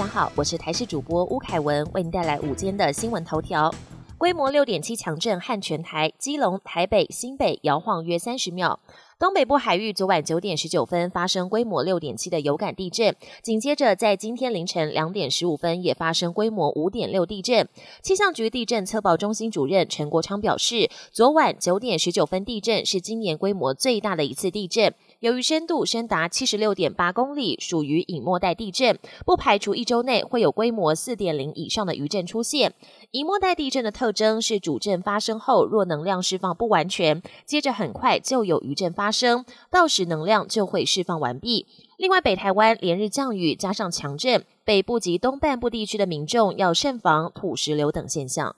[0.00, 3.70] 大家好，我是台视主播吴凯文，为您带来午间的新闻头条。
[4.16, 8.80] 规模六点七强震撼全台，基隆、台北、新北摇晃约三十秒。
[9.20, 17.68] 东北部海域昨晚九点十九分发生规模六点七的有感地震，紧接着在今天凌晨两点十五分也发生规模五点六地震。
[18.00, 24.94] 气象局地震测报中心主任陈国昌表示，昨晚九点十九分地震是今年规模最大的一次地震。
[25.18, 32.72] 由于深度深达七十六点八公里，属于隐没带地震，不排除一周内会有规模四点零以上的余震出现。
[33.10, 41.66] 隐没带地震的特征是主震发生后，若能量释放不完全，接着很快就有余震发生，到时能量就会释放完毕。
[41.96, 48.56] 另外，北台湾连日降雨加上强震，北部及东半部地区的民众要慎防土石流等现象。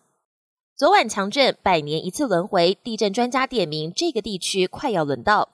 [0.76, 5.50] 昨晚强震，百年一次轮回，地震专家点名这个地区快要轮到。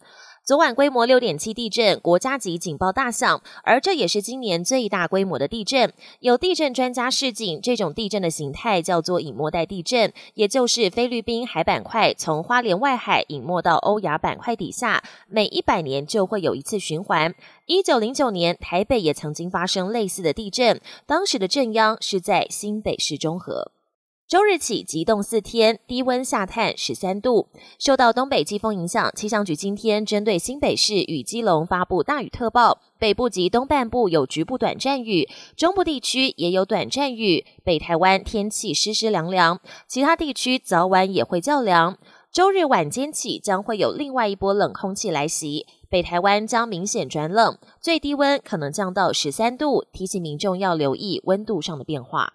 [0.49, 5.93] 昨晚规模六点七地震，国家级警报大响，而这也是今年最大规模的地震。
[6.21, 17.35] 有地震专家示警，这种地震的形态叫做隐没带地震，也就是菲律宾海板块从花莲外海隐没到欧亚板块底下，每一百年就会有一次循环。
[17.67, 23.73] 一九零九年，台北也曾经发生类似的地震，当时的震央是在新北市中和。
[24.29, 27.49] 周日起急冻四天，低温下探十三度。
[27.79, 37.47] 受到东北季风影响，气象局今天针对新北市与基隆发布大雨特报，北部及东半部有局部短暂雨，中部地区也有短暂雨。
[37.65, 41.97] 北台湾天气湿湿凉凉，其他地区早晚也会较凉。
[42.31, 52.35] 周日晚间起将会有另外一波冷空气来袭，北台湾将明显转冷，最低温可能降到十三度，提醒民众要留意温度上的变化。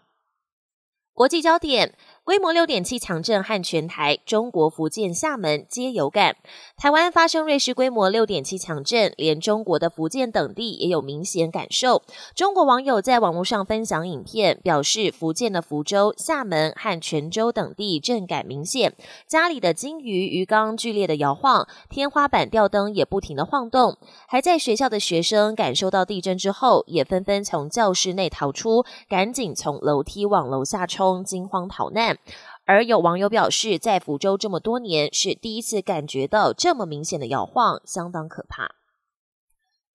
[1.14, 1.94] 国际焦点。
[2.25, 6.38] 规模六点七强震撼全台，中国福建厦门皆有感。
[6.77, 12.02] 台湾发生瑞士规模六点七强震，连中国的福建等地也有明显感受。
[12.33, 18.95] 中国网友在网络上分享影片，表示福建的福州、厦门和泉州等地震感明显，
[19.27, 23.98] 家里的金鱼鱼缸剧烈的摇晃，天花板吊灯也不停的晃动。
[24.30, 32.12] 还在学校的学生感受到地震之后，也纷纷从教室内逃出，赶紧从楼梯往楼下冲，惊慌逃难。
[32.65, 38.75] 而有网友表示，在福州这么多年是第一次感觉到这么明显的摇晃，相当可怕。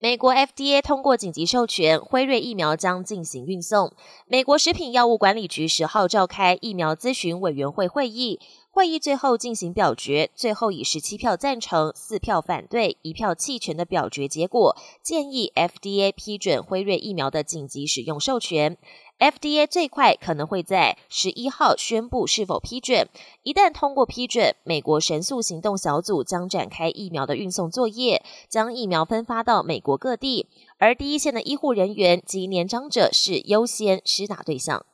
[0.00, 3.92] 美国 FDA 通过紧急授权，辉瑞疫苗将进行运送。
[4.26, 8.38] 美国食品药物管理局十号召开疫苗咨询委员会会议，
[8.78, 18.78] 会议最后进行表决，最后以十七票赞成、四票反对、一票弃权的表决结果，建议 FDA 批准辉瑞疫苗的紧急使用授权。
[19.19, 23.09] FDA 最快可能会在十一号宣布是否批准。
[23.43, 30.47] 一旦通过批准，美国神速行动小组将展开疫苗的运送作业，将疫苗分发到美国各地。
[30.78, 34.87] 而第一线的医护人员及年长者是优先施打对象。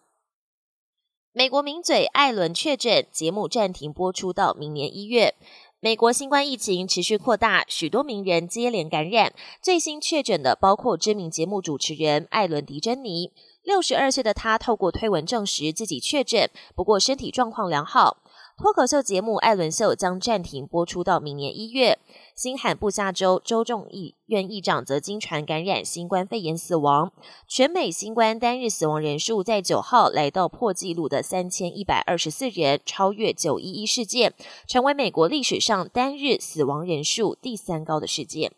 [1.36, 5.34] 美国名嘴艾伦确诊，节目暂停播出到明年一月。
[5.80, 9.32] 美国新冠疫情持续扩大，许多名人接连感染。
[9.60, 13.32] 最新确诊的包括知名节目主持人艾伦·迪珍妮。
[13.64, 18.18] 六十二岁的他透过推文证实自己确诊，不过身体状况良好。
[18.56, 21.98] 脱口秀节目《艾伦秀》将暂停播出到明年一月。
[22.36, 27.12] 新罕布夏州州众议院议长则经传感染新冠肺炎死亡。
[27.48, 34.32] 全美新冠单日死亡人数在九号来到破纪录的三千一百二十四人，超越九一一事件，
[34.68, 38.52] 成为美国历史上单日死亡人数第三高的事件。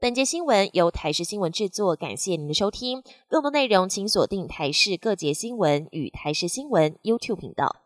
[0.00, 3.04] 本节新闻由台视新闻制作，感谢您的收听。
[3.28, 7.85] 更多内容请锁定台视各节新闻与台视新闻 YouTube 频道。